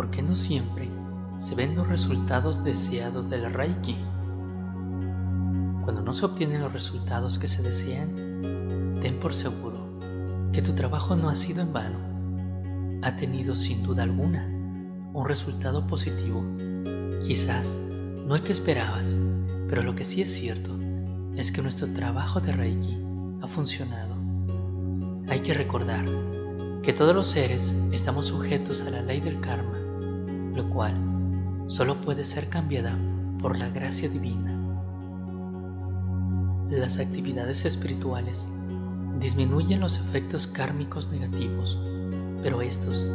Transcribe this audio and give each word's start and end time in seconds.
¿por 0.00 0.10
qué 0.10 0.22
no 0.22 0.34
siempre 0.34 0.88
se 1.40 1.54
ven 1.54 1.76
los 1.76 1.86
resultados 1.86 2.64
deseados 2.64 3.28
del 3.28 3.52
Reiki? 3.52 3.98
Cuando 5.84 6.00
no 6.00 6.14
se 6.14 6.24
obtienen 6.24 6.62
los 6.62 6.72
resultados 6.72 7.38
que 7.38 7.48
se 7.48 7.62
desean, 7.62 8.98
ten 9.02 9.20
por 9.20 9.34
seguro 9.34 10.00
que 10.54 10.62
tu 10.62 10.72
trabajo 10.72 11.16
no 11.16 11.28
ha 11.28 11.34
sido 11.34 11.60
en 11.60 11.74
vano. 11.74 11.98
Ha 13.02 13.16
tenido 13.16 13.54
sin 13.54 13.82
duda 13.82 14.04
alguna 14.04 14.46
un 15.12 15.28
resultado 15.28 15.86
positivo. 15.86 16.42
Quizás 17.22 17.78
no 18.26 18.34
el 18.36 18.42
que 18.42 18.54
esperabas, 18.54 19.14
pero 19.68 19.82
lo 19.82 19.94
que 19.94 20.06
sí 20.06 20.22
es 20.22 20.32
cierto 20.32 20.78
es 21.36 21.52
que 21.52 21.60
nuestro 21.60 21.92
trabajo 21.92 22.40
de 22.40 22.52
Reiki 22.52 22.98
ha 23.42 23.48
funcionado. 23.48 24.16
Hay 25.28 25.40
que 25.40 25.52
recordar 25.52 26.06
que 26.82 26.94
todos 26.94 27.14
los 27.14 27.26
seres 27.26 27.70
estamos 27.92 28.28
sujetos 28.28 28.80
a 28.80 28.88
la 28.88 29.02
ley 29.02 29.20
del 29.20 29.40
karma, 29.40 29.79
lo 30.60 30.68
cual 30.68 30.94
solo 31.68 32.02
puede 32.02 32.26
ser 32.26 32.50
cambiada 32.50 32.94
por 33.40 33.56
la 33.56 33.70
gracia 33.70 34.10
divina. 34.10 34.54
Las 36.68 36.98
actividades 36.98 37.64
espirituales 37.64 38.46
disminuyen 39.18 39.80
los 39.80 39.98
efectos 39.98 40.46
kármicos 40.46 41.10
negativos, 41.10 41.80
pero 42.42 42.60
estos 42.60 43.06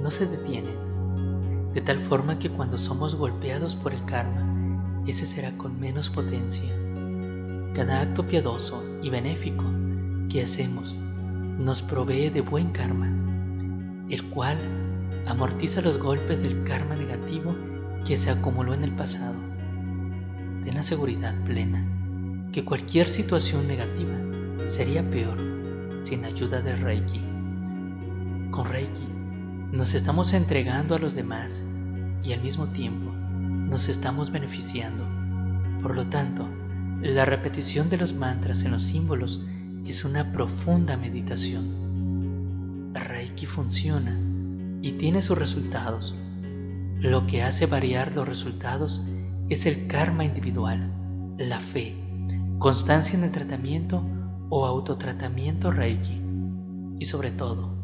no 0.00 0.10
se 0.12 0.26
detienen, 0.26 1.72
de 1.74 1.80
tal 1.80 1.98
forma 2.02 2.38
que 2.38 2.50
cuando 2.50 2.78
somos 2.78 3.16
golpeados 3.16 3.74
por 3.74 3.92
el 3.92 4.04
karma, 4.04 5.02
ese 5.04 5.26
será 5.26 5.56
con 5.58 5.80
menos 5.80 6.08
potencia. 6.08 6.72
Cada 7.74 8.02
acto 8.02 8.28
piadoso 8.28 8.80
y 9.02 9.10
benéfico 9.10 9.64
que 10.28 10.44
hacemos 10.44 10.96
nos 11.58 11.82
provee 11.82 12.30
de 12.30 12.42
buen 12.42 12.70
karma, 12.70 13.10
el 14.08 14.30
cual 14.30 14.81
amortiza 15.26 15.80
los 15.80 15.98
golpes 15.98 16.42
del 16.42 16.64
karma 16.64 16.96
negativo 16.96 17.56
que 18.04 18.16
se 18.16 18.30
acumuló 18.30 18.74
en 18.74 18.84
el 18.84 18.92
pasado. 18.92 19.36
Ten 20.64 20.74
la 20.74 20.82
seguridad 20.82 21.34
plena 21.44 21.84
que 22.52 22.64
cualquier 22.64 23.08
situación 23.08 23.66
negativa 23.66 24.14
sería 24.66 25.08
peor 25.08 25.38
sin 26.02 26.24
ayuda 26.24 26.60
de 26.60 26.76
Reiki. 26.76 27.20
Con 28.50 28.66
Reiki 28.66 29.06
nos 29.72 29.94
estamos 29.94 30.32
entregando 30.32 30.94
a 30.94 30.98
los 30.98 31.14
demás 31.14 31.64
y 32.22 32.32
al 32.32 32.42
mismo 32.42 32.68
tiempo 32.68 33.10
nos 33.10 33.88
estamos 33.88 34.30
beneficiando. 34.30 35.06
Por 35.82 35.94
lo 35.94 36.06
tanto, 36.08 36.48
la 37.00 37.24
repetición 37.24 37.88
de 37.88 37.96
los 37.96 38.12
mantras 38.12 38.62
en 38.62 38.72
los 38.72 38.84
símbolos 38.84 39.40
es 39.86 40.04
una 40.04 40.32
profunda 40.32 40.96
meditación. 40.96 41.82
Reiki 42.94 43.46
funciona 43.46 44.16
y 44.82 44.92
tiene 44.92 45.22
sus 45.22 45.38
resultados. 45.38 46.14
Lo 46.98 47.26
que 47.26 47.42
hace 47.42 47.66
variar 47.66 48.12
los 48.12 48.28
resultados 48.28 49.02
es 49.48 49.64
el 49.66 49.86
karma 49.86 50.24
individual, 50.24 50.92
la 51.38 51.60
fe, 51.60 51.96
constancia 52.58 53.16
en 53.16 53.24
el 53.24 53.32
tratamiento 53.32 54.04
o 54.50 54.66
autotratamiento 54.66 55.70
Reiki 55.70 56.20
y 56.98 57.04
sobre 57.04 57.30
todo, 57.30 57.74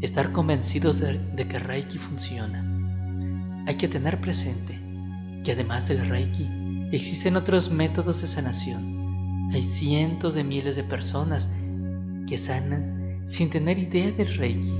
estar 0.00 0.32
convencidos 0.32 1.00
de, 1.00 1.18
de 1.18 1.48
que 1.48 1.58
Reiki 1.58 1.98
funciona. 1.98 2.64
Hay 3.66 3.76
que 3.76 3.88
tener 3.88 4.20
presente 4.20 4.78
que 5.44 5.52
además 5.52 5.88
del 5.88 6.08
Reiki 6.08 6.48
existen 6.92 7.36
otros 7.36 7.70
métodos 7.70 8.20
de 8.20 8.26
sanación. 8.26 9.50
Hay 9.52 9.62
cientos 9.62 10.34
de 10.34 10.44
miles 10.44 10.76
de 10.76 10.84
personas 10.84 11.48
que 12.26 12.38
sanan 12.38 13.22
sin 13.26 13.50
tener 13.50 13.78
idea 13.78 14.12
del 14.12 14.36
Reiki. 14.36 14.72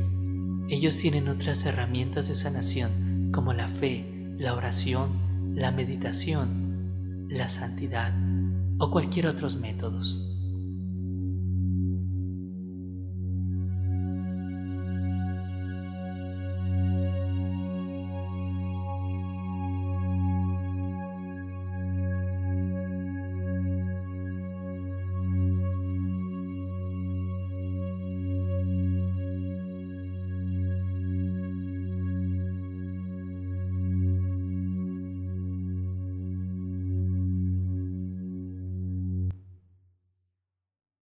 Ellos 0.70 0.96
tienen 0.96 1.28
otras 1.28 1.64
herramientas 1.64 2.28
de 2.28 2.34
sanación 2.34 3.30
como 3.32 3.54
la 3.54 3.68
fe, 3.68 4.04
la 4.38 4.54
oración, 4.54 5.54
la 5.54 5.70
meditación, 5.70 7.26
la 7.30 7.48
santidad 7.48 8.12
o 8.78 8.90
cualquier 8.90 9.26
otros 9.28 9.56
métodos. 9.56 10.37